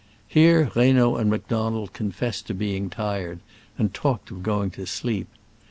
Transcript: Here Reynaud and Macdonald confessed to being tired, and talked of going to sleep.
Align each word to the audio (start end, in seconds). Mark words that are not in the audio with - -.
Here 0.27 0.71
Reynaud 0.73 1.17
and 1.21 1.29
Macdonald 1.29 1.93
confessed 1.93 2.47
to 2.47 2.55
being 2.55 2.89
tired, 2.89 3.39
and 3.77 3.93
talked 3.93 4.31
of 4.31 4.41
going 4.41 4.71
to 4.71 4.87
sleep. 4.87 5.27